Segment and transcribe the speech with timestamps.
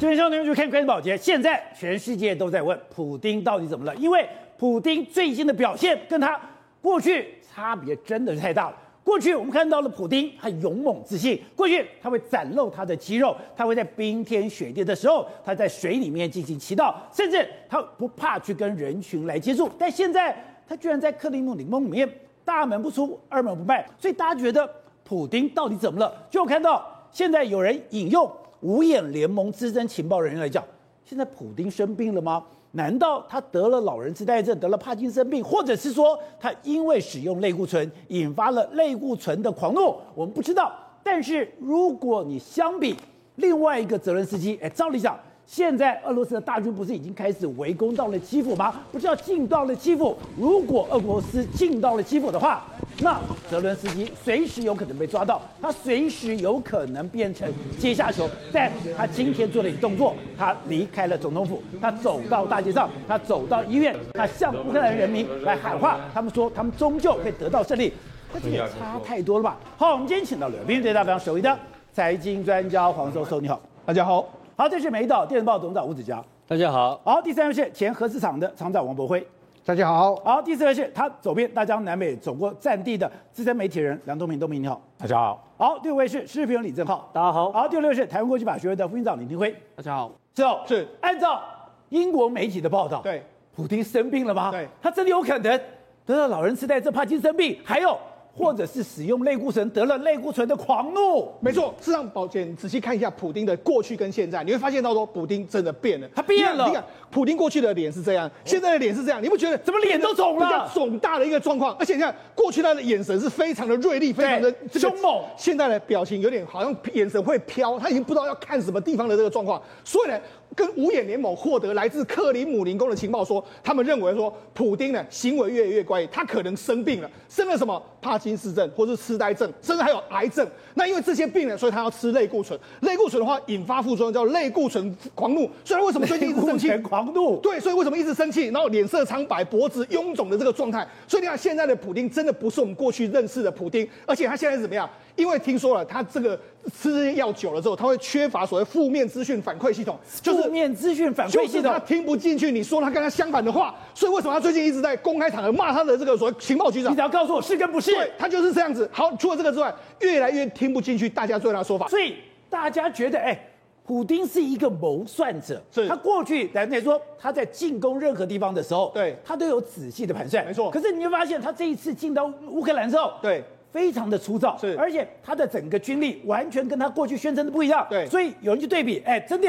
[0.00, 1.16] 今天兄弟们就看关键保洁。
[1.16, 4.24] 现在全世界都在问普丁到底怎么了，因为
[4.56, 6.40] 普丁最近的表现跟他
[6.80, 8.76] 过去差别真的是太大了。
[9.02, 19.68] 过去我们看到了普丁很勇猛自信，过去他会展露他的肌肉，他会在冰天雪地的时候，他在水里面进行祈祷，甚至他不怕去跟人群来接触。
[19.76, 20.36] 但现在
[20.68, 22.08] 他居然在克里姆林宫里面
[22.44, 24.70] 大门不出，二门不迈，所以大家觉得
[25.02, 26.24] 普丁到底怎么了？
[26.30, 28.30] 就看到现在有人引用。
[28.60, 30.64] 五眼联盟资深情报人员来讲，
[31.04, 32.44] 现在普丁生病了吗？
[32.72, 39.96] 难道他得了老人痴呆症，得了帕金森病，或者是说他因为使用类固醇引发了类固醇的狂怒？
[40.14, 40.72] 我们不知道。
[41.02, 42.94] 但是如果你相比
[43.36, 48.74] 另外一个泽伦斯基，哎，照理讲，现在俄罗斯的大军不是已经开始围攻到了基辅吗？
[48.92, 50.14] 不是要进到了基辅？
[50.36, 52.66] 如果俄罗斯进到了基辅的话，
[53.00, 57.48] 那泽伦斯基随时有可能被抓到，他随时有可能变成
[57.78, 58.28] 阶下囚。
[58.52, 66.00] 但他今天做了一个动作，他离开了总统府，他走到大街上，他走到医院，他向乌克兰人民来喊话。
[66.12, 67.92] 他们说，他们终究会得到胜利。
[68.32, 69.56] 那这也差太多了吧？
[69.76, 71.56] 好，我们今天请到了编辑大非常熟悉的
[71.92, 74.28] 财经专家黄寿寿，你好，大家好。
[74.56, 77.00] 好，这是美岛电视报董事长吴子嘉，大家好。
[77.04, 79.24] 好，第三位是前核市厂的厂长王博辉。
[79.68, 91.42] 大家好，好，第四位是他走遍大江南北走过战地的资深媒体人梁东明，东明你好，大家好，好，第五位是时事评论李正浩，大家好，好，第六位是台湾国际法学会的副院长李廷辉，大家好，是哦，是，按照
[91.90, 93.22] 英国媒体的报道，对，
[93.54, 94.50] 普京生病了吗？
[94.50, 95.60] 对，他真的有可能
[96.06, 97.94] 得了老人痴呆症、帕金森病，还有。
[98.38, 101.74] 或者是使用类固醇得了类固醇的狂怒，没错。
[101.80, 106.68] 事实上，宝杰仔细看一下普丁的过去跟现在，你会发现到说，普丁真的变了，他变了。
[106.68, 110.70] 你看，普丁过去的脸是这样，现在的脸是这样，你不觉得怎么脸都肿了？
[110.72, 120.18] 肿大的一个状况，而且你看过去他的眼神是非常的锐利，非常的凶猛，现在的表情有点好像眼神会飘，他已经不知道要看什么地方的这个状况，所以呢。
[120.58, 130.44] 跟五眼联盟获得来自克里姆林宫的情报说，他们认为说，普丁呢行为越来越怪异，他可能生病了，生了什么帕金斯症或是痴呆症，甚至还有癌症。
[130.74, 132.58] 那因为这些病呢，所以他要吃类固醇。
[132.80, 135.48] 类固醇的话，引发副作用叫类固醇狂怒。
[135.64, 136.76] 所以为什么最近一直生气？
[136.78, 137.36] 狂怒。
[137.36, 138.48] 对，所以为什么一直生气？
[138.48, 140.84] 然后脸色苍白、脖子臃肿的这个状态。
[141.06, 144.90] 所以你看，现在的普丁真的不是我们过去认识的普丁，而且他现在是怎么样？
[145.14, 146.38] 因为听说了，他这个
[146.72, 156.92] 吃这些药久了之后，他会缺乏所谓负面资讯反馈系统，就是负面资讯反馈系统，他听不进去你说他跟他相反的话，所以为什么他最近一直在公开场合骂他的这个所谓情报局长？
[156.92, 158.88] 你只要告诉我是跟不是，对，他就是这样子。
[158.92, 162.16] 好，除了这个之外，越来越听不进去大家对他的说法，所以
[162.50, 163.38] 大家觉得，哎，
[163.86, 170.70] 普丁是一个谋算者，是他过去来来说他在进攻任何地方的时候，对，他都有仔细的盘算，没错。
[170.70, 173.42] 可是你会发现，他这一次进到乌克兰之后，对。
[173.78, 179.48] 非常的粗糙，是，而且他的整个军力完全跟他过去宣称的不一样，对，所以有人去对比，哎，真的，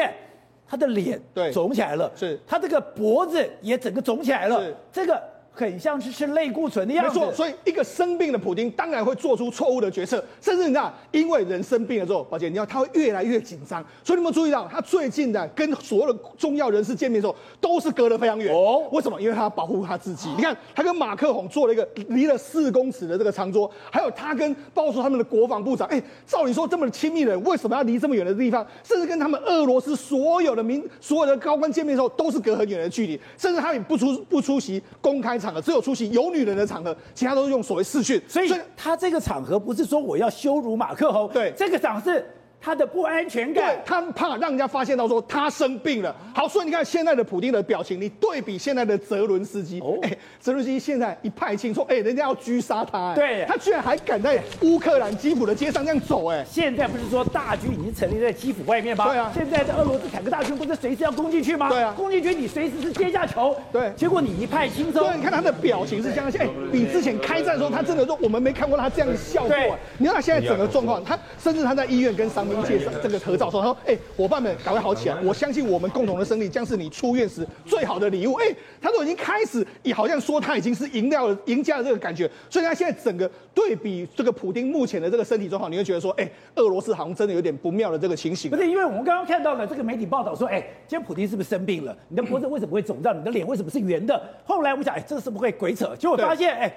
[0.68, 1.52] 他的脸对。
[1.52, 5.20] 肿起来了，是，他这个脖子也整个肿起来了，是，这个。
[5.52, 7.34] 很像是吃类固醇的样子，没错。
[7.34, 13.84] 所以一个生病的普丁当然会做出错误的决策，甚至你知道，因为人生病了之后，宝姐，你知道他会越来越紧张。
[14.04, 18.54] 所以你有没有注意到，他最近的跟所有的重要人士见面的时候，都是隔得非常远。
[18.54, 19.20] 哦，为什么？
[19.22, 20.30] 因为他要保护他自己。
[20.38, 28.66] 你看，他跟马克宏坐了一个离了四公尺的这个长桌，还有他跟包括他们的国防部长，哎，照理说这么亲密的人，为什么要离这么远的地方？
[28.84, 36.30] 甚至跟他们俄罗斯所有的民、所有的高官见面的时候，都是隔很远的距离，甚至他也不出不出席公开场合，只有出席有。
[36.30, 42.24] 女人的场合，其他都是用所谓视讯，所以他这个场合不是说我要羞辱马克宏，对，这个场是。
[42.62, 46.14] 他的不安全感，对，他怕让人家发现到说他生病了。
[46.34, 59.08] 好，所以你看现在的普丁的表情，你对比现在的泽伦斯基，哦，哎，泽伦斯基现在一派轻松，哎，人家要狙杀他，对，他居然还敢在乌克兰基辅的街上这样走，哎，现在不是说大军已经成立在基辅外面吗？
[59.08, 61.70] 对啊，现在的俄罗斯坦克大军不是随时要攻进去吗？
[61.70, 69.56] 对啊，攻进去你随时是阶下囚，对，结果你一派轻松，对，你看他的表情是这样，哎，比之前开战的时候他真的说我们没看过他这样的笑过，
[69.98, 73.20] 你看他现在整个状况，他甚至他在医院跟伤兵介绍这个。
[73.20, 75.22] 合照说：“他说，哎、欸，伙伴们，赶快好起来！
[75.22, 82.32] 我相信我们共同的胜利将是你出院时最好的礼物。”哎，他都已经开始，也好像说他已经是赢掉了、赢家的这个感觉。
[82.50, 91.96] 所以他现在整个对比这个普丁目前的这个身体状况，你会觉得说：“哎、欸，俄罗斯好像真的有点不妙的这个情形。”不是，因为我们刚刚看到了这个媒体报道说：“哎、欸，今天普丁是不是生病了？
[92.08, 93.20] 你的脖子为什么会肿胀？
[93.20, 96.74] 你的脸为什么是圆的？”后来我们想：“哎、欸，这个是不会鬼扯。”结果发现：“哎、欸，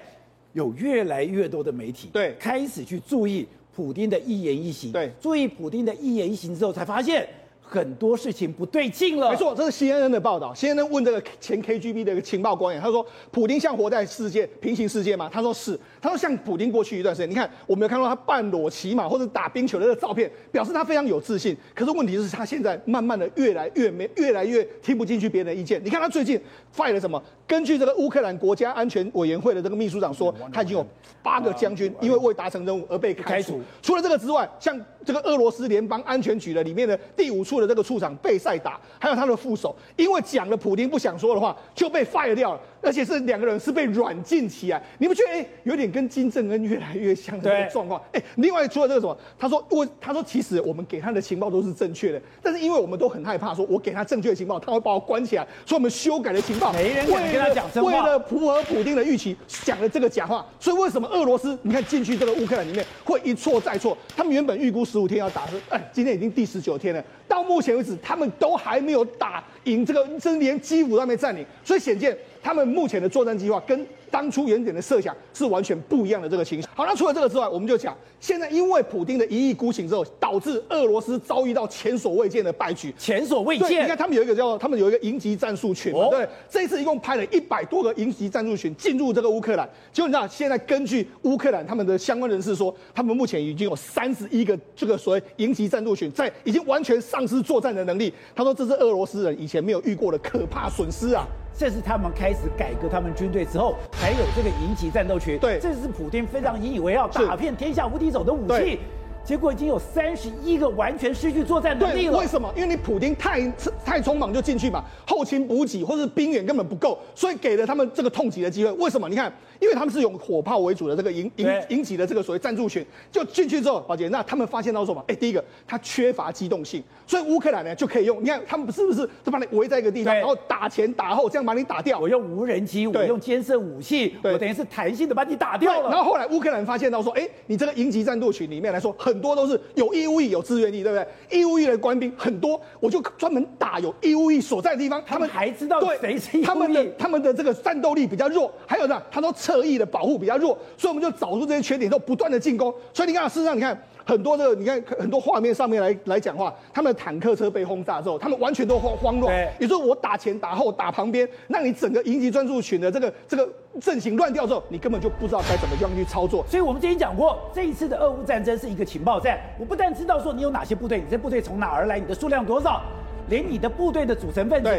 [0.51, 7.27] 有越来越多的媒体对开始去注意。”普丁的一言一行，对，注意普丁的一言一行之后，才发现
[7.73, 9.31] 很多事情不对劲了。
[9.31, 10.53] 没错，这是 CNN 的报道。
[10.53, 15.79] CNN 问这个前 KGB 的一个情报官员，他说：“普京像活在世界平行世界吗？”他说是。
[15.99, 21.57] 他说像普京过去一段时间，你看我们有看到他半裸骑马或者打冰球的这个照片，表示他非常有自信。
[21.73, 25.83] 可是问题是，他现在慢慢的越来越没，越来越听不进去别人的意见。
[25.83, 26.39] 你看他最近
[26.75, 27.19] fire 了什么？
[27.47, 30.85] 根据这个乌克兰国家安全委员会的这个秘书长说，他已经有
[31.23, 33.59] 八个将军因为未达成任务而被开除。
[33.81, 42.59] 除了这个之外，像这个俄罗斯联邦安全局的里面的第五处的这个处长贝塞达，还有他的副手，因为讲了普京不想说的话，就被 fire 掉了。
[42.83, 44.83] 而且是两个人是被软禁起来。
[44.97, 48.01] 你不觉得哎，有点跟金正恩越来越像的这个状况？
[48.11, 57.89] 哎，另外除了这个什么，他说我他说其实我们给他的情报都是正确的，但是因为我们都很害怕说，我给他正确的情报，他会把我关起来，所以我们修改的情报，没人敢跟他讲真话。
[57.89, 60.45] 为了符合普丁的预期，讲了这个假话。
[60.59, 63.97] 所以为什么俄罗斯你看进去这个乌克兰里面会一错再错？
[64.15, 67.03] 他们原本预估十五天要打，哎，今天已经第十九天了。
[67.33, 71.43] 到目前为止，他们都还没有打赢这个，甚至连基辅都还没占领。
[71.63, 72.15] 所以显见。
[72.43, 76.69] 他们目前的作战计划跟当初原点的设想是完全不一样的这个情形。
[76.75, 82.93] 好，那除了这个之外，我们就讲现在因为普丁的一意孤行之后，导致俄罗斯遭遇到前所未见的败局。
[82.95, 83.83] 前所未见。
[83.83, 89.67] 你看他们有一个叫他们有一个营级战术群，对，这一次一共派了一百多个营级战术群进入这个乌克兰。
[89.91, 98.13] 结果你知道，现在根据乌克兰他们的相关人士说，他们目前已经有三十一个这个所谓营级战术群在已经完全丧失作战的能力。
[98.35, 101.25] 他说这是俄罗斯人以前没有遇过的可怕损失啊。
[101.55, 105.37] 这是他们开始改革他们军队之后才有这个营级战斗群。
[105.39, 108.79] 对，这是普天非常引以为傲、打遍天下无敌手的武器。
[109.23, 112.17] 结果已经有三十一个完全失去作战能力了。
[112.17, 112.51] 为什么？
[112.55, 113.41] 因为你普京太
[113.85, 118.71] 太匆忙就进去嘛，后勤补给或者是兵员根本不够，所以给了他们这个痛击的机会。
[118.73, 119.07] 为什么？
[119.07, 125.03] 你看，因为他们是用火炮为主的这个营营营级的这个所谓战术群，就进去之后，宝姐，那他们发现到什么？
[125.07, 128.21] 哎，第一个，他缺乏机动性，所以乌克兰呢就可以用。
[128.21, 131.97] 你看，他们是不是就把你围在一个地方，然后打前打后，这样把你打掉？
[131.97, 135.89] 我用无人机，我用监视武器，我等于是弹性的把你打掉了。
[135.89, 139.93] 然后后来乌克兰发现到说，哎，你这个营级战斗群里面来说，很多都是有。
[139.93, 141.39] 义务役有志愿役，对不对？
[141.39, 145.01] 义务役的官兵很多，我就专门打有义务役所在的地方。
[145.05, 146.41] 他们还知道谁是义？
[146.43, 152.73] 他们的他们的这个战斗力比较弱，还有呢，他说侧翼的保护比较弱，所以我们就找出这些缺点，都不断的进攻。
[152.91, 153.79] 所以你看，事实上你看。
[154.05, 159.33] 很多的，你看很多画面上面来来讲话，他们的坦克车被轰炸之后，他们完全都慌慌乱。
[159.59, 166.45] 也就是我打前打后打旁边，让你整个营级专注群的这个这个阵型乱掉之后，你根本就不知道该怎么样去操作。
[166.47, 169.39] 所以我们之前讲过，这一次的俄乌战争是一个情报战。
[169.57, 172.81] 我不但知道说你有哪些部队，你这部队从哪儿来，你的数量多少，
[173.29, 174.69] 连你的部队的组成分子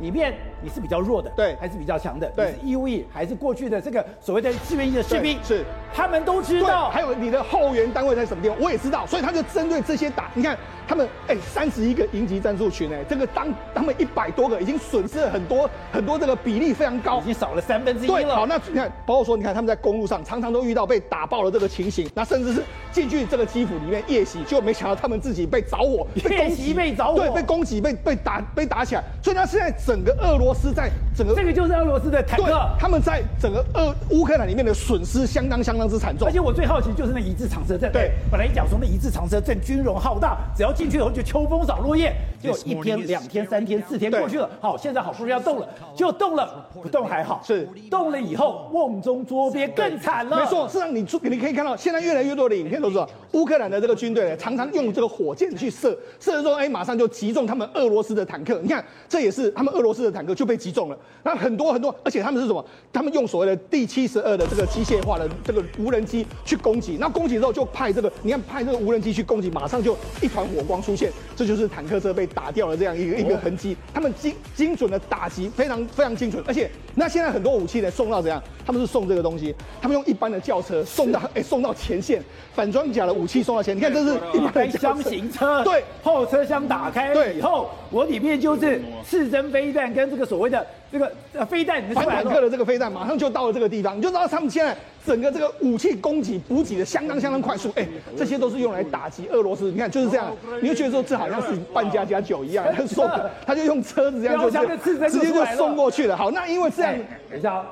[0.00, 0.34] 里面。
[0.62, 2.26] 你是比较弱的，对，还是比较强的？
[2.36, 5.38] 对，义务役还是过去的这个所谓的志愿役的士兵？
[5.42, 5.64] 是，
[5.94, 6.88] 他们都知道。
[6.90, 8.58] 还有你的后援单位在什么地方？
[8.60, 10.30] 我也知道，所以他就针对这些打。
[10.34, 10.56] 你看
[10.86, 18.14] 他们，哎，三十一个营级战术群，哎，这个当他们一百多个已经损失了很多很多，这个比例非常高，已经少了三分之一了。
[18.14, 22.62] 对，好，那你看，包括说，你看他们在公路上常常都遇到被打爆的这个情形，那甚至是
[22.92, 29.02] 进去这个基辅里面夜袭，就没想到他们自己被着火，被攻击被着火，对，被攻击被被打被打起来。
[29.22, 36.26] 所以他现在整个俄罗斯在整个这个就是俄罗斯的坦克，他们在整个俄乌克兰里面的损失相当相当之惨重。
[36.26, 47.68] 而且我最好奇就是那一字长蛇阵，对，本来讲说那一字长蛇阵军容浩大，只要进去以后就秋风扫落叶，就一天、两天、三天、四天过去了，好，现在好不容易要动了，就动了，不动还好，是。
[47.90, 50.38] 动了以后瓮中捉鳖更惨了。
[50.38, 58.58] 没错，事实上你你可以看到，现在越来越多的影片都知道，乌克兰的这个军队呢，常常用这个火箭去射，射的时候哎，马上就击中他们俄罗斯的坦克。
[58.62, 60.98] 你看，这也是他们俄罗斯的坦克就被击中了。
[61.22, 61.94] 那很多很多。
[62.02, 62.64] 而且他们是什么？
[62.92, 73.76] 他们用所谓的第七十二的这个机械化的这个无人机去攻击，那攻击之后就派这个，你看派这个无人机去攻击，马上就一团火光出现，这就是坦克车被打掉了这样一个一个痕迹。
[73.94, 76.42] 他们精精准的打击，非常非常精准。
[76.44, 78.42] 而且那现在很多武器呢送到怎样？
[78.64, 82.22] 他们是送这个东西，他们用一般的轿车送到，哎，送到前线，
[82.54, 83.76] 反装甲的武器送到前。
[83.76, 91.82] 你看这是一般厢型车，对，后车厢打开了以后，我里面就是刺针飞弹跟这个所谓的这个呃飞弹。
[91.94, 94.74] 反坦克的这个飞弹马上就到了这个地方，你就知道他们现在
[95.04, 97.70] 整个这个武器供给补给的相当相当快速。
[97.74, 97.86] 哎，
[98.16, 99.70] 这些都是用来打击俄罗斯。
[99.70, 103.06] 你看就是这样，你就觉得说这好像是半家家酒一样， 他送
[103.44, 106.16] 他就用车子这样就直接就送过去了。
[106.16, 106.94] 好，那因为这样，
[107.28, 107.62] 等一下，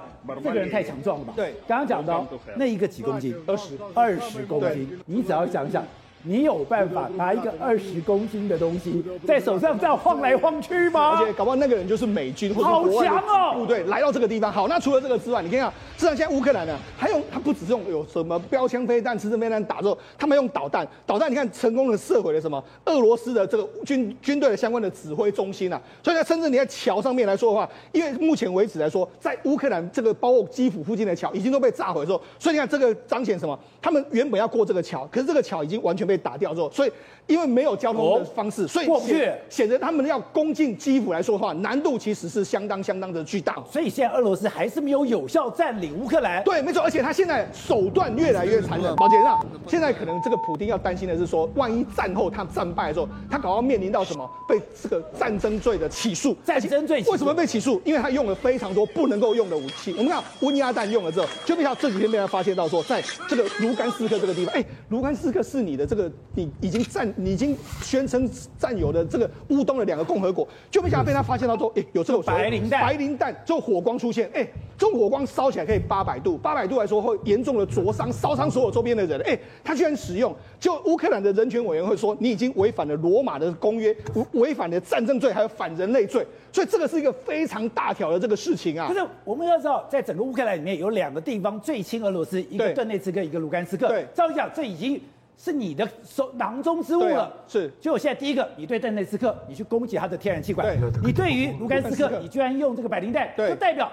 [0.43, 1.33] 这个人太强壮了吧？
[1.35, 2.26] 对，刚刚讲到
[2.57, 5.83] 那一个几公斤，二十二十公斤，你只要想想。
[6.23, 11.17] 你有办法拿一个二十公斤的东西 在手上这样晃来晃去吗？
[11.19, 14.53] 而且搞不好那个人就是美军或者国外的部队来到这个地方。
[14.53, 22.62] 好，那除了这个之外，你看啊，实际上现在乌克兰呢，还有他不只是用有什么标枪飞弹、刺针飞弹打之后，他们用导弹，导弹你看成功的射毁了什么？
[22.85, 25.81] 俄罗斯的这个军军队的相关的指挥中心啊。
[26.03, 33.59] 所以在，甚至你在桥上面来说的话，因为目前为止来说，在乌克兰这个包括基辅附近的桥已经都被炸毁之后，所以你看这个彰显什么？
[33.81, 36.93] 他们原本要过这个桥，可是这个桥已经完全被打掉之后，所以
[37.30, 43.56] 因为没有交通的方式，所以显显得他们要攻进基辅来说的话，难度其实是相当相当的巨大。
[43.70, 46.42] 所以现在俄罗斯还是没有有效占领乌克兰。
[46.42, 48.96] 对，没错，而且他现在手段越来越残忍。
[48.96, 54.28] 宝姐，那现在可能这个普丁要担心的是说，万一战后他战败的时候，他搞到面临到什么？
[54.49, 56.37] 被这个战争罪的起诉。
[56.44, 57.80] 战争罪为什么被起诉？
[57.84, 59.92] 因为他用了非常多不能够用的武器。
[59.96, 74.47] 我们看温压弹用了之后，就没想到这几天被他发现到说，在这个卢甘斯克这个地方，哎，卢甘斯克是你的这个你已经占，你已经宣称占有的这个乌东的两个共和国，就没想到被他发现到说，哎，有这个白磷弹，白磷弹，这个火光出现，哎，
[74.77, 83.95] 这种火光烧起来可以八百度，八百度来说会严重的灼伤，烧伤所有周边的人，哎，他居然使用，就乌克兰的人权委员会说，你已经违反了罗马的公约，
[84.33, 88.89] 违反了战争罪，还有反人类罪，所以这个是一个非常大条的这个事情啊。
[88.89, 93.89] 可是我们要知道，在整个乌克兰里面有两个地方最亲俄罗斯，一个顿内茨克，一个卢甘斯克。
[93.89, 95.00] 对，照理讲这已经
[95.42, 97.23] 是你的手囊中之物了。
[97.23, 103.90] 啊、是，就我现在第一个，你对顿内斯克，你去攻击他的天然气管；对你对于卢甘斯克，你居然用这个百灵弹，就代表。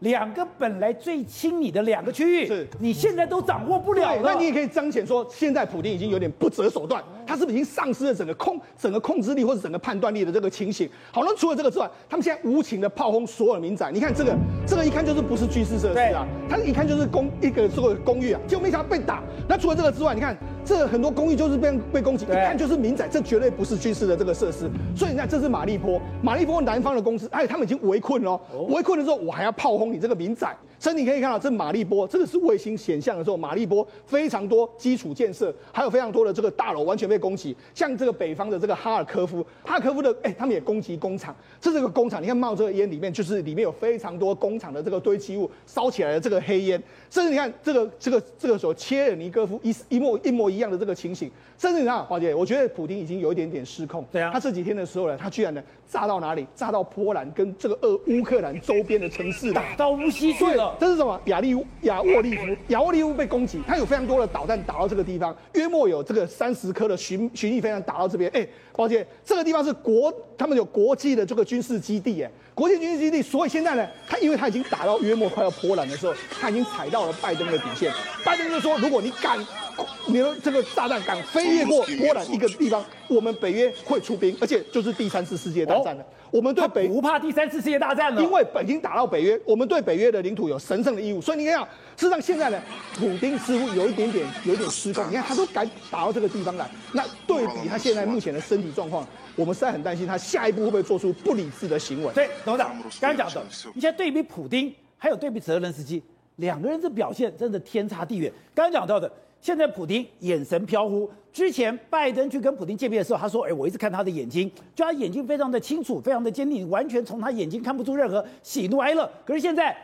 [0.00, 4.22] 两个本来最亲你的两个区域，是你现在都掌握不了了。
[4.24, 10.88] 那你也可以彰显说，现在普京已经有点不择手段，他是不是已经丧失了整个控、整个控制力或者整个判断力的这个情形？
[11.12, 13.90] 好了，除了这个之外，他们现在无情的炮轰所有民宅。
[13.92, 14.34] 你看这个，
[14.66, 19.22] 这个一看就是不是军事设施啊，他一看就是公一个这个公寓啊，结果没想到被打。
[19.46, 20.34] 那除了这个之外，你看。
[20.64, 24.70] 这很多公寓就是被被攻击，一看就是民宅，这绝对不是军事的这个设施。
[24.94, 28.40] 所以你看，这是马利波，马利波南方的公司，哎，他们已经围困了。
[28.68, 30.56] 围困的时候，我还要炮轰你这个民宅。
[30.78, 37.54] 所以你可以看到，这马利波，这个是卫星显像的时候，马利波非常多基础建设，还有非常多的这个大楼完全被攻击。
[37.74, 41.36] 像这个北方的这个哈尔科夫，哈尔科夫的，哎，他们也攻击工厂。
[41.60, 46.82] 这是个工厂，你看冒这个烟，里面就是里面有非常多工厂的这个堆积物，烧起来的这个黑烟。
[47.10, 54.02] 甚至你看这个这个这个时候切尔尼戈夫一一模一模一样的这个情形，甚至你看，宝姐，我觉得普京已经有一点点失控。
[54.10, 56.46] 对啊，他这几天的时候呢，他居然呢炸到哪里？
[56.54, 60.74] 炸到波兰跟这个俄乌克兰周边的城市，打到乌西去了。
[60.80, 61.20] 这是什么？
[61.26, 68.30] 亚利乌亚沃利夫，亚沃利夫被攻击，他有非常多的导弹打到这个地方，约莫有这个三十颗的巡巡弋飞弹打到这边。
[68.30, 77.92] 哎，宝姐，这个地方是国他们有国际的这个军事基地，哎，国际军事基地，所以现在呢，他因为他已经打到约莫快要波兰的时候，他已经踩到了拜登的底线。
[78.24, 79.38] 拜登就说：“如果你敢，
[80.06, 86.02] 你的这个炸弹敢飞越过波兰一个地方，我们北约会出兵，而且就是第三次世界大战了。
[86.02, 91.20] 哦、我们对北不怕第三次世界大战了，因为北京打到北约，我们对北约的领土有神圣的义务。
[91.20, 91.60] 所以你看，
[91.96, 92.60] 事实上现在呢，
[92.94, 95.08] 普丁似乎有一点点有一点失控。
[95.08, 102.12] 你看他都敢打到这个地方来，那对比他现在目前的身体状况，我们实在很担心他下一步会不会做出不理智的行为。
[102.12, 106.02] 对，董事长刚刚讲的，你现在对比普丁，还有对比泽伦斯基。”
[106.36, 108.32] 两个人的表现真的天差地远。
[108.54, 111.10] 刚刚讲到的，现在普京眼神飘忽。
[111.32, 119.08] 之前拜登去跟普京见面的时候，他说：“哎，我一直看他的眼睛，就他眼睛非常的清楚，非常的坚定，完全从他眼睛看不出任何喜怒哀乐。
[119.24, 119.76] 可是现在，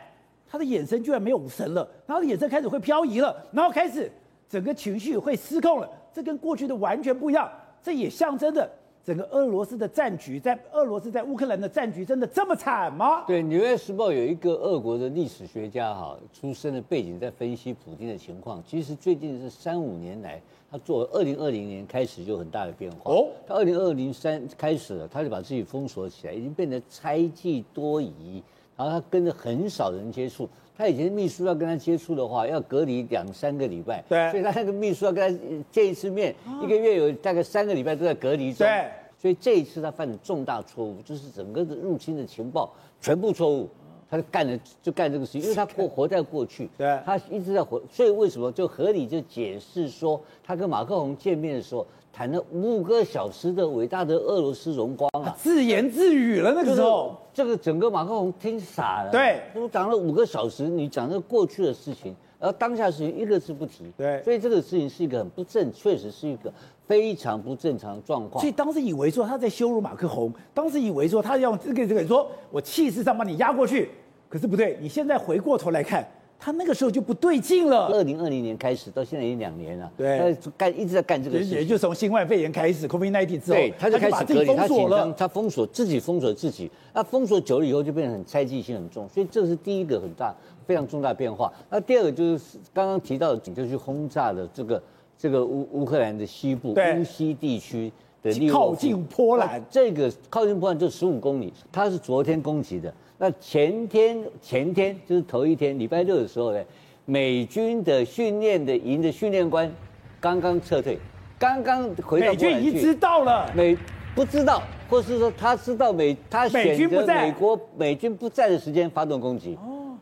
[0.51, 4.11] 他的眼神居然没有神了，然后眼神开始会飘移了，然后开始
[4.49, 5.89] 整个情绪会失控了。
[6.13, 7.51] 这跟过去的完全不一样。
[7.83, 8.69] 这也象征着。”
[9.07, 13.23] 整个俄罗斯的战局，在俄罗斯在乌克兰的战局真的这么惨吗？
[13.25, 18.61] 对，《纽约时报》有一个俄国的历史学家哈出身的背景，在分析普京的情况。
[18.67, 23.13] 其实最近是三五年来，他做二零二零年开始就很大的变化。
[23.13, 28.43] 哦，他二零二零三开始了，他就把自己封锁起来，已经变得猜忌多疑，
[28.77, 30.49] 然后他跟着很少人接触。
[30.77, 38.67] 他以前秘书要跟他接触的话，要隔离两三个礼拜，对，所以他那个秘书要跟他见一次面，啊、一个月有大概三个礼拜都在隔离中。
[38.67, 43.69] 对，所以这一次他犯了重大错误，就是整个的入侵的情报全部错误，
[44.11, 51.87] 他就干了就干这个事情，因为他过活在过去，对，他一直在活，所以为什么就合理就解释说，他跟马克龙见面的时候。
[52.19, 59.11] 谈了五个小时的伟大的俄罗斯荣光啊，自言自语了那个时候，这个整个马克龙听傻了。
[59.13, 63.85] 对，都讲了五个小时，你讲这过去的事情，而当下的事情一个字不提。
[63.97, 66.53] 对，所以这个事情是一个很不正，确实是一个
[66.87, 68.41] 非常不正常的状况。
[68.41, 73.91] 所以当时以为说他在羞辱马克宏，当时以为说他要这个这个说我气势上把你压过去，
[74.29, 76.07] 可是不对，你现在回过头来看。
[76.39, 77.87] 他那个时候就不对劲了。
[77.87, 86.71] 二零二零年开始到现在已经两年了，对，他干一直在干这个事情，也就从新冠肺炎开始，COVID-19 之后，对，他就开始把自己封锁了，他封锁自己，封锁自己。
[86.93, 90.35] 那封锁久了以后，就变成很猜忌心很重，所以这是第一个很大、
[90.67, 91.53] 非常重大变化。
[91.71, 94.83] 那第二个就是刚刚提到的，就去轰炸的这个
[95.17, 97.93] 这个乌乌克兰的西部乌西地区
[98.23, 102.93] 的靠近波兰，这个靠近波兰就十五公里，他是昨天攻击的。
[103.19, 106.63] 那前天前天就是头一天礼拜六的时候呢，
[107.07, 109.73] 美军的训练的营的训练官
[110.21, 110.99] 刚刚撤退，
[111.39, 112.27] 刚刚回到。
[112.27, 113.79] 美军已经知道了，美
[114.15, 119.57] 不知道，或是说他知道美他选择美国美军不在的时间发动攻击。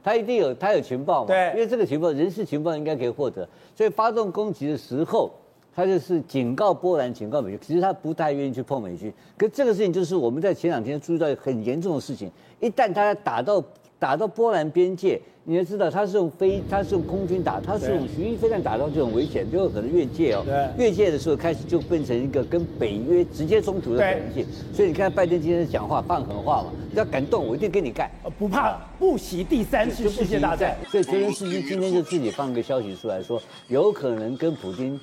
[0.05, 1.29] 哦，他一定有他有情报嘛？
[1.29, 5.31] 对，因为这个情报人事情报应该可以获得，所以发动攻击的时候，
[5.75, 7.59] 他就是警告波兰，警告美军。
[7.61, 12.31] 其实他不太愿意去碰美军，可这个事情就是我们在前两天注意到很严重的事情。
[12.61, 13.63] 一旦他打到
[14.05, 20.45] 打到波兰边界，你要知道他是用飞，他是用空军打，他是用巡弋飞弹打到就很危险，就有可能越界哦。
[20.77, 24.45] 越界的时候开始就变成一个跟北约直接冲突的可能性。
[24.75, 30.77] 所以你看拜登今天讲话放狠话嘛，你要敢动我一定跟你干，不怕不惜第三次世界大战。
[30.91, 35.01] 所以泽连斯基今天就自己放个消息出来说，有可能跟普京。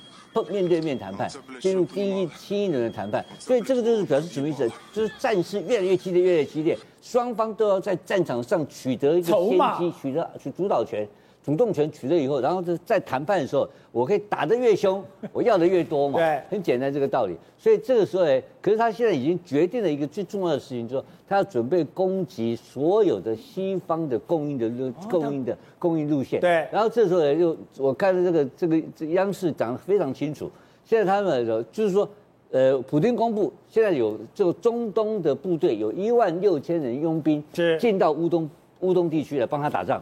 [0.50, 4.70] 面对面谈判，进入第一新一轮的谈判，所以这个就是表示什么意思？
[4.94, 11.08] 就是战事越来越激烈，越来越激烈，双方都要在战场上取得一个先机，取得取主导权。
[11.44, 16.20] 主动权取得以后，然后在谈判的时候，我可以打得越凶，我要的越多嘛。
[16.20, 17.36] 对，很简单这个道理。
[17.58, 26.40] 所以这个时候，哎，可是他现在已经决定了一个最重要的事情，就是说他要准备攻击所有的西方的供应的路、供应的供应路线。
[26.40, 26.68] 对。
[26.72, 30.50] 然后这时候呢，就我看了这个这个这央视讲得非常清楚。
[30.86, 32.08] 现在他们说，就是说，
[32.52, 38.50] 呃，普京公布现在有这个中东的部队有一万六千人佣兵是进到乌东
[38.82, 40.02] 乌东地区来帮他打仗。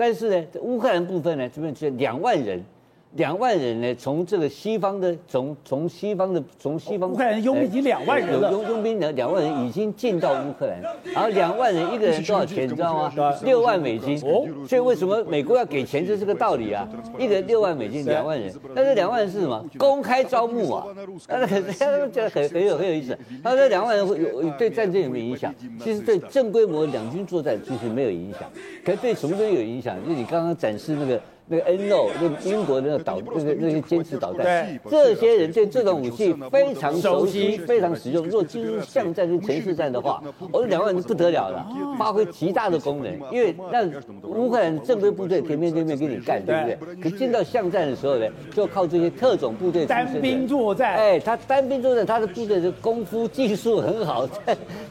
[0.00, 2.62] 但是呢，这乌克兰部分呢，这边只有两万人，
[3.14, 10.82] 两万人呢，从这个西方的，从从西方的，从西方，乌克兰佣兵已经两万人了，佣佣兵呢，两万人已经进到乌克兰，
[11.14, 13.34] 然后两万人一个人多少钱，你知道吗？
[13.42, 14.18] 六万美金。
[14.18, 16.86] 哦，所以为什么美国要给钱，就是这个道理啊。
[17.18, 19.64] 一个人六万美金，两万人，但是两万人是什么？
[19.78, 20.86] 公开招募啊，
[21.28, 21.64] 那很，
[22.12, 23.18] 这很很有很有意思。
[23.42, 25.52] 他说两万人会有对战争有没有影响？
[25.82, 28.42] 其实对正规模两军作战其实没有影响，
[28.84, 29.96] 可是对什么东西有影响？
[30.06, 31.18] 就你刚刚展示那个。
[31.48, 38.24] 那个 N-LAW，那个英国的那个导，那个那些坚持导弹，对，这些人对这种武器非常熟悉，非常实用。
[38.24, 41.66] 如果进入巷战跟城市战的话，我们两万人不得了了，
[41.98, 43.10] 发挥极大的功能。
[43.32, 43.86] 因为那
[44.24, 47.02] 乌克兰正规部队可以面对面跟你干，对不对？
[47.02, 50.96] 可进到巷战的时候呢，就靠这些特种部队单兵作战。
[50.96, 54.28] 哎，他单兵作战，他的部队的功夫技术很好，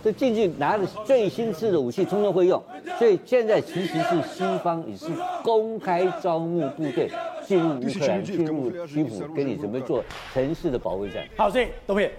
[0.04, 2.60] 就进去拿着最新式的武器，通通会用。
[2.98, 5.06] 所以现在其实是西方也是
[5.44, 6.47] 公开招。
[6.48, 7.12] 募部队
[7.44, 11.28] 进入乌克兰，进入基辅，跟你准备做城市的保卫战。
[11.36, 12.12] 好，所以东培，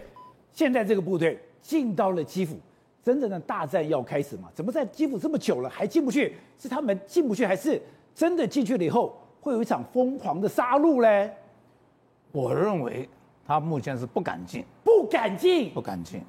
[0.53, 2.57] 现在这个部队进到了基辅，
[3.03, 4.49] 真正的大战要开始吗？
[4.55, 6.37] 怎么在基辅这么久了还进不去？
[6.59, 7.81] 是他们进不去，还是
[8.15, 11.31] 真的进去了以后会有一场疯狂的杀戮嘞？
[12.33, 13.09] 我认为
[13.47, 16.21] 他目前是不敢进，不敢进，不敢进。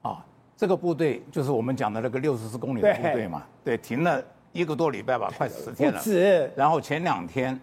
[0.00, 0.24] 啊，
[0.56, 4.24] 这个部队就是我们讲的那个六十四公里的部队嘛，对，对，停了。
[4.52, 6.00] 一个多礼拜吧，快十天了。
[6.00, 6.50] 是。
[6.56, 7.58] 然后前两天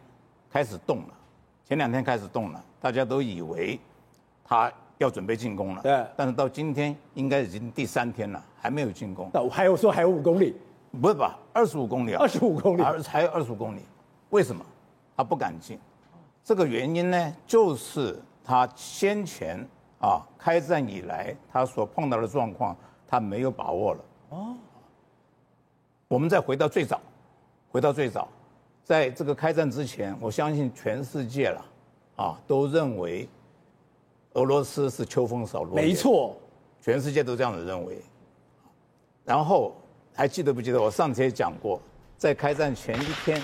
[0.51, 1.13] 开始动了，
[1.65, 3.79] 前两天开始动了，大家都以为
[4.43, 5.81] 他要准备进攻了。
[5.81, 6.05] 对。
[6.15, 9.29] 但是到今天应该已经第三天了，还没有进攻。
[9.49, 10.55] 还有说还有五公里？
[11.01, 11.37] 不是吧？
[11.51, 12.19] 二十五公里啊。
[12.21, 12.81] 二十五公里。
[12.81, 13.81] 还还有二十五公里？
[14.29, 14.65] 为什么？
[15.17, 15.79] 他不敢进。
[16.43, 19.59] 这个原因呢，就是他先前
[19.99, 22.75] 啊开战以来他所碰到的状况，
[23.07, 24.05] 他没有把握了。
[24.29, 24.55] 哦。
[26.15, 27.01] 我们再回到最早，
[27.67, 28.29] 回到最早，
[28.85, 31.65] 在这个开战之前，我相信全世界了，
[32.15, 33.27] 啊，都认为
[34.31, 35.85] 俄罗斯是秋风扫落叶。
[35.85, 36.37] 没错，
[36.81, 38.01] 全世界都这样子认为。
[39.25, 39.75] 然后
[40.13, 41.81] 还记得不记得我上次也讲过，
[42.15, 43.43] 在开战前一天，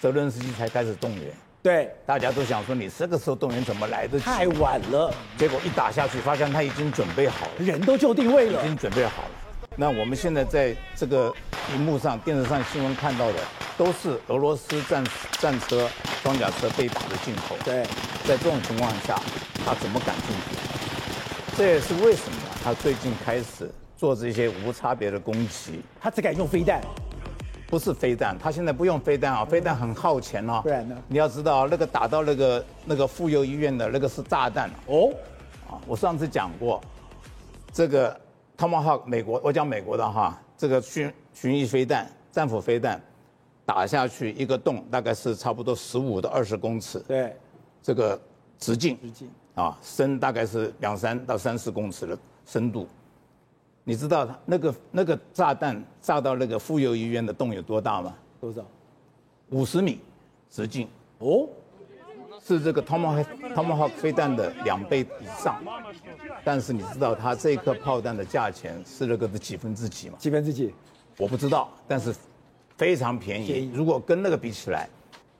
[0.00, 1.34] 泽伦斯基才开始动员。
[1.62, 4.24] 对，大家都想说你这个时候动员怎么来得及？
[4.24, 5.12] 太晚了。
[5.36, 9.28] 结果一打下去，发现他已经准备好了，人都就定位了，已经准备好了。
[9.76, 11.34] 那我们现在在这个
[11.74, 13.38] 荧幕上、电视上新闻看到的，
[13.76, 15.04] 都是俄罗斯战
[15.40, 15.88] 战车、
[16.22, 17.56] 装甲车被打的镜头。
[17.64, 17.82] 对，
[18.24, 19.20] 在这种情况下，
[19.66, 21.56] 他怎么敢进去？
[21.56, 25.82] 这也是为什么他最近开始做这些无差别的攻击。
[26.00, 26.80] 他只敢用飞弹，
[27.66, 30.60] 不是飞弹，他现在不用飞弹啊，飞弹很耗钱啊。
[30.60, 30.96] 不然呢？
[31.08, 35.10] 你要知道，那个打到那个那个妇幼医院的那个是炸弹哦。
[35.68, 36.80] 啊，我上次讲过，
[37.72, 38.20] 这个。
[38.56, 43.00] Tomahawk 美国，我讲美国的哈，这个巡巡弋飞弹、战斧飞弹，
[43.66, 47.00] 打下去一个洞，大概是差不多十五到二十公尺。
[47.00, 47.36] 对，
[47.82, 48.20] 这个
[48.58, 52.86] 直径，直径啊，深大概是两三到三四公尺的深度。
[53.82, 58.14] 你知道那个那个炸弹炸到那个妇幼医院的洞有多大吗？
[58.40, 58.64] 多少？
[59.50, 60.00] 五十米
[60.48, 60.88] 直径。
[61.18, 61.48] 哦，
[62.46, 65.62] 是这个 Tomahawk Tomahawk 飞弹的两倍以上。
[66.44, 70.16] 但是你知道它这颗炮弹的价钱是那个的几分之几吗？
[70.18, 70.74] 几分之几？
[71.16, 72.14] 我不知道，但是
[72.76, 73.46] 非常便宜。
[73.46, 73.70] 便宜。
[73.72, 74.88] 如果跟那个比起来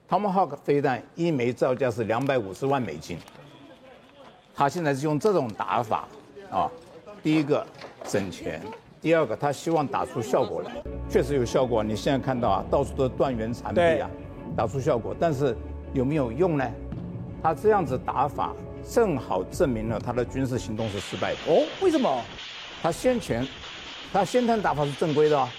[0.09, 3.17] ，Tomahawk 飞弹一枚造价是两百五十万美金。
[4.55, 6.07] 他现在是用这种打法
[6.49, 6.71] 啊，
[7.21, 7.65] 第一个
[8.05, 8.61] 省钱，
[9.01, 10.71] 第二个他希望打出效果来，
[11.09, 11.83] 确实有效果。
[11.83, 14.09] 你现在看到啊，到处都是断垣残壁啊，
[14.55, 15.13] 打出效果。
[15.19, 15.55] 但是
[15.95, 16.71] 有没有用呢？
[17.41, 18.53] 他这样子打法。
[18.87, 21.65] 正好证明了他的军事行动是失败的哦。
[21.81, 22.21] 为什么？
[22.83, 23.43] 他先前，
[24.13, 25.49] 他先天打法是正规的，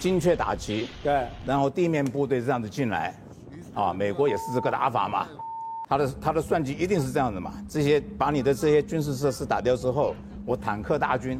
[0.00, 3.14] 精确打击，对，然后地面部队这样子进来，
[3.74, 5.28] 啊，美国也是这个打法嘛，
[5.86, 7.52] 他的他的算计一定是这样的嘛。
[7.68, 10.14] 这些把你的这些军事设施打掉之后，
[10.46, 11.38] 我坦克大军，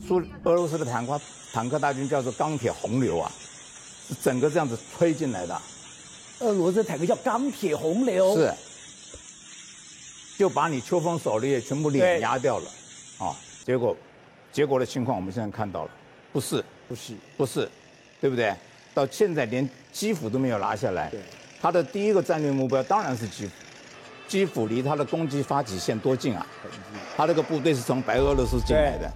[0.00, 1.20] 苏俄罗斯的坦克
[1.52, 3.30] 坦克大军叫做钢铁洪流啊，
[4.08, 5.54] 是整个这样子推进来的。
[6.42, 8.36] 俄罗斯坦克叫钢铁洪流。
[8.36, 8.52] 是。
[10.38, 12.70] 就把你秋风狩猎全部碾压掉了，
[13.18, 13.96] 啊，结果，
[14.50, 15.90] 结果的情况我们现在看到了，
[16.32, 17.70] 不是，不是，不是，
[18.20, 18.52] 对不对？
[18.92, 21.12] 到现在连基辅都没有拿下来，
[21.60, 23.52] 他的第一个战略目标当然是基辅，
[24.26, 26.44] 基辅离他的攻击发起线多近啊？
[27.16, 29.08] 他这个部队是从白俄罗斯进来的，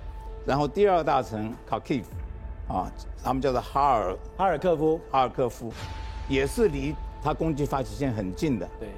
[0.47, 2.93] 然后第二大城卡基夫，啊，
[3.25, 4.17] 他们叫做哈尔。
[4.37, 5.73] 哈尔科夫，哈尔科夫，
[6.29, 8.89] 也是离他攻击发起线很近的，对。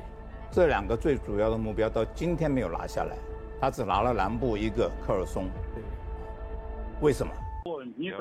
[0.50, 3.16] 这两个最主要的目标到今天没有拿下来，
[3.60, 5.44] 他只拿了南部一个科尔松。
[7.00, 7.32] 为什么？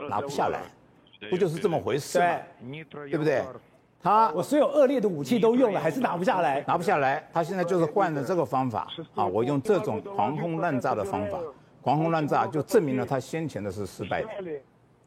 [0.10, 0.62] 拿不下来，
[1.30, 2.26] 不就是这么回事吗？
[3.10, 3.44] 对不对？
[4.00, 6.64] 他我所有恶劣的武器都用了，还是拿不下来。
[6.68, 9.26] 拿不下来，他现在就是换了这个方法啊！
[9.26, 11.40] 我用这种狂轰滥炸的方法，
[11.82, 14.30] 狂轰滥炸就证明了他先前的是失败的。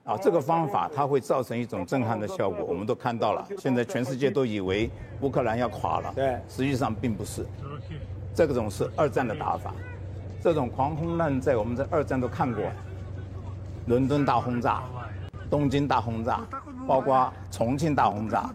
[0.04, 3.46] 啊，这个方法它会造成一种震撼的效果，我们都看到了。
[3.58, 7.46] 现在全世界都以为乌克兰要垮了，对，实际上并不是。
[8.34, 9.74] 这种是二战的打法，
[10.42, 12.64] 这种狂轰滥炸，我们在二战都看过。
[13.86, 14.82] 伦敦大轰炸，
[15.50, 16.40] 东京大轰炸，
[16.86, 18.50] 包括重庆大轰炸，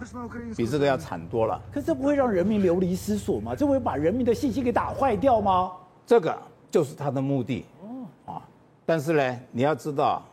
[0.55, 1.62] 比这个要惨多了。
[1.71, 3.53] 可是这不会让人民流离失所吗？
[3.55, 5.71] 这会把人民的信心给打坏掉吗？
[6.05, 6.38] 这个
[6.71, 7.65] 就是他的目的。
[7.81, 8.41] 哦，啊，
[8.86, 10.23] 但是呢，你要知道。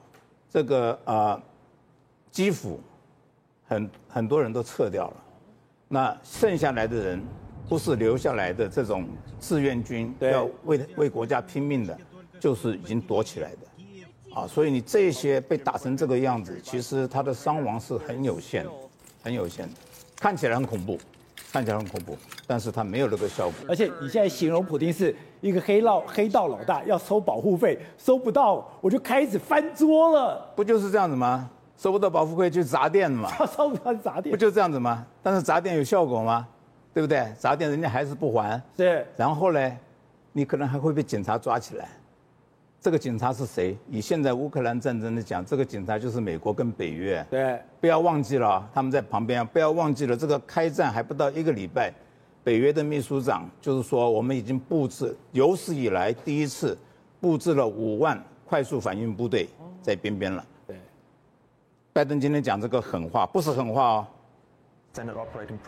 [0.53, 1.41] 这个呃，
[2.31, 2.79] 基辅
[3.67, 5.17] 很很多人都撤掉了，
[5.88, 7.23] 那剩下来的人
[7.71, 9.09] 不是留下来的这种
[9.41, 11.99] 志愿军，要为为国家拼命的，
[12.38, 18.71] 就是已经躲起来的，啊，所以你这些被打成这个样子，其实他的伤亡是很有限的，
[19.23, 19.75] 很有限的，
[20.17, 20.99] 看起来很恐怖。
[21.53, 23.55] 看起来很恐怖，但是他没有那个效果。
[23.69, 30.51] 而且你现在形容普丁是一个黑道黑道老大，要收保护费，收不到我就开始翻桌了。
[30.57, 31.51] 不就是这样子吗？
[31.77, 33.31] 收不到保护费就砸店嘛。
[33.55, 35.05] 收不到砸店，不就这样子吗？
[35.23, 36.49] 但是砸店有效果吗？
[36.95, 37.31] 对不对？
[37.38, 38.61] 砸店人家还是不还。
[38.75, 39.07] 对。
[39.15, 39.73] 然后呢，
[40.33, 41.87] 你可能还会被警察抓起来。
[42.83, 43.79] 这个警察是谁？
[43.88, 47.25] 以现在乌克兰战争的讲，这个警察就是美国跟北约。
[47.31, 49.47] 对，不要忘记了，他们在旁边。
[49.47, 51.95] 不要忘记了，这个开战还不到一个礼拜，
[52.42, 56.77] 北约的秘书长就是说，我们已经布置有史以来第一次
[57.21, 59.49] 布置了五万快速反应部队
[59.81, 60.45] 在边边了。
[60.66, 60.77] 对，
[61.92, 64.07] 拜登今天讲这个狠话，不是狠话哦。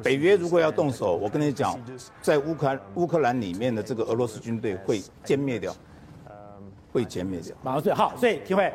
[0.02, 1.78] 北约如果要动手，我跟你讲，
[2.20, 5.72] 在乌克兰乌克兰里面的这个俄罗斯军队会歼灭掉。
[6.94, 7.92] 会歼灭掉，马上睡。
[7.92, 8.72] 好，所以廷辉，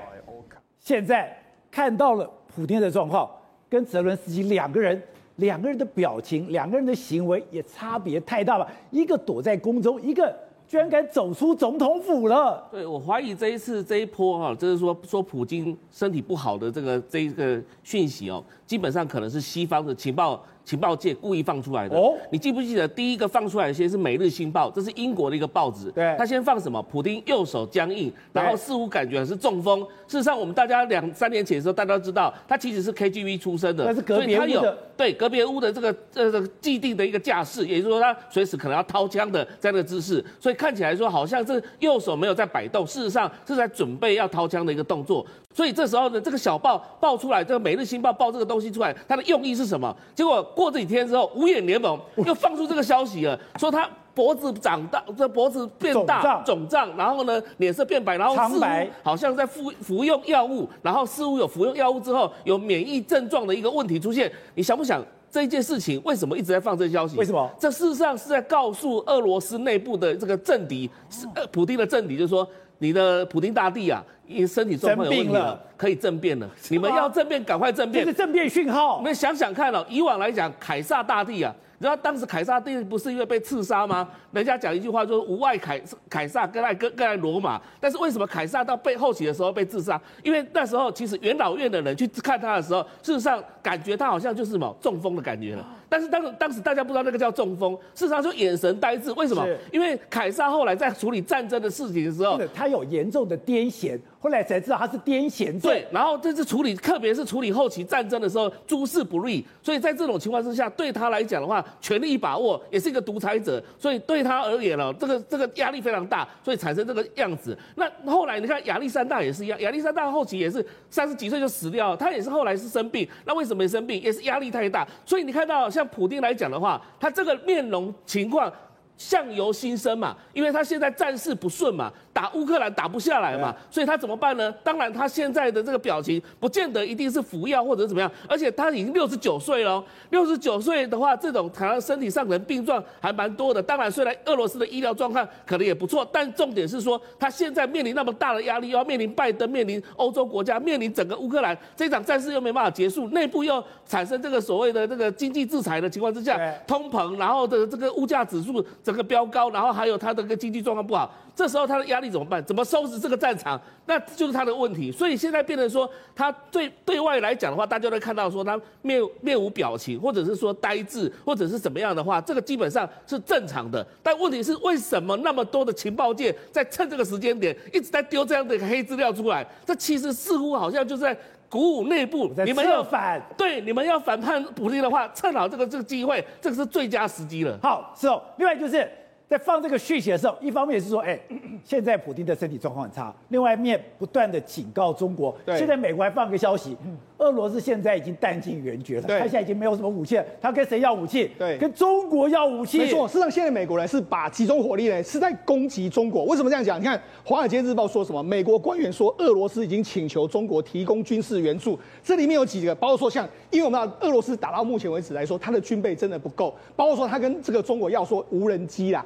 [0.78, 1.34] 现在
[1.72, 3.30] 看到了普京的状况，
[3.70, 5.02] 跟泽伦斯基两个人，
[5.38, 8.70] 两个人的表情，两个人的行为也差别太大了。
[8.92, 12.68] 一个躲在宫中，一个居然敢走出总统府了。
[12.70, 20.44] 对，我怀疑这一次这一波哈，就是说说普京身体不好的这个这一个讯息哦，基本上可能是西方的情报。
[20.70, 21.98] 情报界故意放出来的。
[21.98, 25.90] 哦，你记不记得第一个放出来的先是《每日新报》，这是英国的一个报纸。
[25.90, 26.80] 对，他先放什么？
[26.84, 29.82] 普丁右手僵硬，然后似乎感觉是中风。
[30.08, 34.64] 事实上，我们大家两三年前的时候，大家都知道他其实是 KGB 出身的，但是隔壁他有
[34.96, 45.26] 对隔壁屋的这个这个既定的一个架势，也就是说他随时可能要掏枪的这样的姿势，所以看起来说好像是右手没有在摆动，事实上是在准备要掏枪的一个动作。
[45.52, 49.96] 所以这时候呢，这个小报报出来，这个《每日新报》报这个东西出来，它的用意是什么？
[50.14, 58.66] 结果过这几天之后，五眼联盟又放出这个消息了，说他脖子长大，这脖子变大，肿胀，然后呢，脸色变白，然后似乎
[59.02, 64.30] 好像在服服用药物，然后似乎有服用药物之后有免疫症状的一个问题出现。
[64.54, 67.16] 你想不想这一件事情为什么一直在放这消息？
[67.18, 67.50] 为什么？
[67.58, 70.90] 这事实上是在告诉俄罗斯内部的这个政敌，
[71.36, 72.46] 呃，普丁的政敌，就是说
[72.80, 76.48] 你的普丁大帝啊，因身体状况有问题了，可以政变了。
[76.70, 78.06] 你们要政变，赶快政变。
[78.06, 79.00] 这是政变讯号。
[79.00, 81.54] 你们想想看哦，以往来讲，凯撒大帝啊。
[81.82, 84.06] 你知道当时凯撒帝不是因为被刺杀吗？
[84.34, 87.60] 人家讲一句话，就是无外凯凯撒跟爱更更爱罗马。
[87.80, 90.00] 但是为什么凯撒到被后期的时候被刺杀？
[90.22, 95.66] 因为那时候其实元老院的人去看他的时候，事实上感觉他好像就是什么中风的感觉了。
[95.88, 99.10] 但是当时当时大家不知道那个叫中风，事实上就眼神呆滞。
[99.14, 99.48] 为什么？
[99.72, 103.98] 因为凯撒后来在处理战争的事情的时候，他有严重的癫痫。
[104.20, 105.62] 后来才知道他是癫痫症。
[105.62, 109.46] 对，然后这次处理，特别是处理后期战争的时候，诸事不利。
[109.64, 117.58] 所以在这种情况之下，对他来讲的话，权力把握，也是一个独裁者，所以对他而言呢，这个这个压力非常大，所以产生这个样子。
[117.76, 123.08] 那后来你看亚历山大也是一样，亚历山大后期也是三十几岁就死掉，他也是后来是生病。
[123.26, 124.02] 那为什么没生病？
[124.02, 124.88] 也是压力太大。
[125.06, 128.52] 所以你看到像普丁来讲的话，他这个面容情况
[128.98, 131.90] 相由心生嘛，因为他现在战事不顺嘛。
[132.20, 134.54] 打乌克兰打不下来嘛，所以他怎么办呢？
[134.62, 139.82] 当然，他现在的这个表情不见得一定是服药或者怎么样，而且他已经六十九岁了。
[140.10, 143.64] 六十九岁的话，这种可能身体上可能病状还蛮多的。
[143.64, 161.10] 当然，虽然俄罗斯的医疗状况可能也不错，但重点是说他现在面临那么大的压力，要面临拜登，面临欧洲国家，面临整个乌克兰这场战事又没办法结束，内部又产生这个所谓的这个经济制裁的情况之下，通膨，然后的这个物价指数整个飙高，然后还有他的个经济状况不好。
[161.40, 162.44] 这时候他的压力怎么办？
[162.44, 163.58] 怎么收拾这个战场？
[163.86, 164.92] 那就是他的问题。
[164.92, 173.88] 所以现在变成说，他对对外来讲的话，大家都看到说他面面无表情，或者是说呆滞，或者是怎么样的话，这个基本上是正常的。
[174.04, 179.48] 但问题是，为什么那么多的情报界在趁这个时间点一直在丢这样的黑资料出来？
[179.66, 187.58] 这其实似乎好像就是在鼓舞内部，你们要反对，你们要反叛普丁的话，趁好这个这个机会，这个是最佳时机了。
[187.64, 188.22] 好，是哦。
[188.36, 188.86] 另外就是。
[189.30, 191.18] 在放这个讯息的时候，一方面是说，哎，
[191.64, 195.36] 现在普京的身体状况很差；另外一面不断的警告中国。
[195.46, 195.56] 对。
[195.56, 196.76] 现在美国还放个消息，
[197.20, 200.26] 俄罗斯现在已经弹尽援绝了，他现在已经没有什么武器了。
[200.42, 201.30] 他跟谁要武器？
[201.38, 202.80] 对，跟中国要武器。
[202.80, 206.26] 没错，事实上现在美国人是把集中火力呢是在攻击中国。
[206.26, 206.80] 为什么这样讲？
[206.80, 208.24] 你看《华尔街日报》说什么？
[208.24, 211.78] 美国官员说，俄罗斯已经请求中国提供军事援助。
[212.02, 219.06] 这里面有几个，包括说像，因为我们知道俄罗斯打到目前为止来说，他的军备真的不够，包括说他跟这个中国要说无人机啦。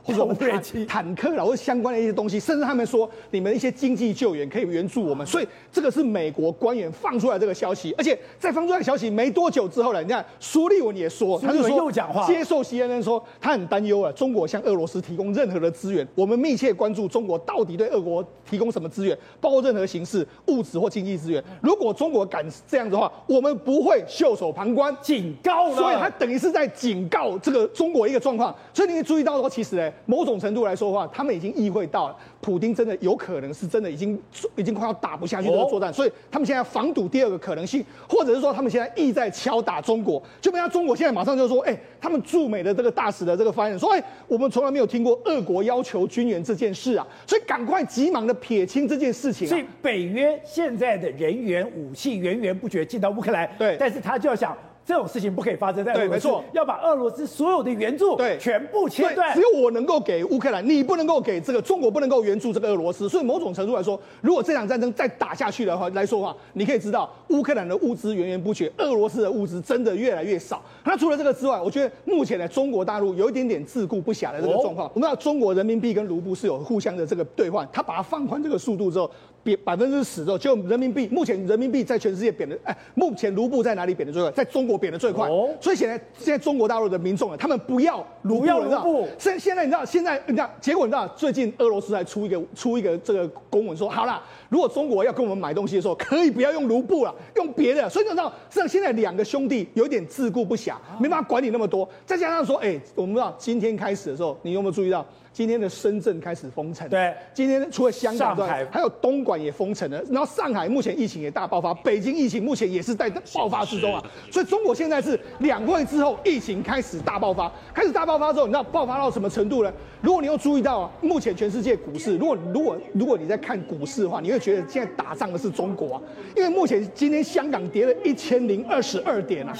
[0.03, 21.43] 或者我们坦坦克啦，或者相关的一些东西，甚至他们说你们一些经济救援可以援助我们，所以这个是美国官员放出来这个消息，而且在放出来消息没多久之后呢，你看苏利文也说，他就说又讲话，接受 CNN 说他很担忧啊，中国向俄罗斯提供任何的资源，我们密切关注中国到底对俄国提供什么资源，包括任何形式物质或经济资源。
[21.61, 25.75] 如果中国敢这样子的话，我们不会袖手旁观，警告了。
[25.75, 28.55] 所以他等于是在警告这个中国一个状况。
[28.73, 29.90] 所以你可以注意到说，其实呢。
[30.05, 34.19] 某种程度来说的话，他们已经意会到了，普丁真的有可能是真的已经
[34.55, 40.21] 已经快要打不下去这个作战，哦、所以他们现在防堵第二个可能性，或者是说他们现在意在敲打中国。
[40.39, 49.49] 就比如中国现在马上就说，哎、欸，他们驻美的这个大使的这个发言人说，哎、欸，我们从来没有听过俄国要求军援这件事啊，所以赶快急忙的撇清这件事情、啊。
[49.49, 54.57] 所以北约现在的人员武器源源不绝进到乌克兰，对，但是他就要想。
[54.85, 59.33] 这种事情不可以发生在俄罗斯，没错，要把俄罗斯所有的援助对全部切断。
[59.33, 63.07] 只有我能够给乌克兰，你不能够给这个中国，不能够援助这个俄罗斯。
[63.07, 70.61] 所以某种程度来说，如果这场战争再打下去的话来说的话，你可以知道乌克兰的物资源源不绝，俄罗斯的物资真的越来越少。
[70.83, 74.89] 那除了这个之外，我觉得目前呢，中国大陆有一点点自顾不暇的这个状况。
[74.95, 79.09] 我们知道中国人民币跟卢布是有互相的这个兑换，它把它放宽这个速度之后。
[79.43, 84.31] 贬百分之十之后，就人民币目前人民币在全世界贬的，哎，目前卢布在哪里贬的最快？
[84.31, 85.27] 在中国贬的最快。
[85.27, 89.07] 哦，所以现在现在中国大陆的民众啊，他们不要卢布，卢布。
[89.17, 97.89] 现现在你知道，现在你知道结果你知道，最近俄罗斯还出一个出一个这个公文说，好了，如果中国要跟我们买东西的时候，可以不要用卢布了，用别的。
[97.89, 101.87] 所以你知道，这现在两个兄弟有点自顾不暇，没办法管你那么多。
[102.05, 105.05] 再加上说，哎，我们知道今天开始的时候，你有没有注意到？
[105.33, 114.03] 今天的深圳开始封城，对，今天除了香港之外，还有东莞也封城了，然后上海目前疫情也大爆发，北京疫情目前也是在爆发之中啊。
[114.29, 119.71] 所以中国现在是两会之后疫情开始大爆发，开始大爆发之后，你知道爆发到什么程度呢？
[120.01, 126.01] 如果你又注意到啊，目前全世界股市，如果如果如果你在看股市的话，你会觉得现在打仗的是中国啊，
[126.35, 129.55] 因为目前今天香港跌了一千零二十二点啊，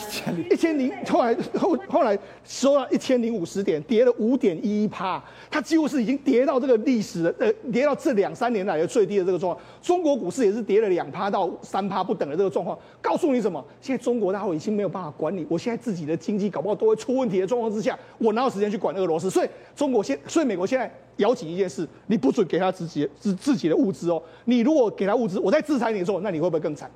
[0.50, 0.92] 一千零。
[1.08, 9.66] 后来后后来收了一千零五十点，跌了五点一一趴，它几乎是已经跌到这个历史的呃跌到这两三年来的最低的这个状况。
[9.82, 13.64] 中国股市也是跌了两趴到三趴不等的这个状况，告诉你什么？
[13.82, 19.30] 现在中国大陆已经没有办法管理，我现在自己的经济搞不好都会出问题的状况之下，我哪有时间去管俄罗斯？
[19.30, 26.90] 所以中国现所以美国现在咬紧一件事，你不准给他自己自自己的物资哦，你如果给他物资，我在制裁你的时候，那你会不会更惨？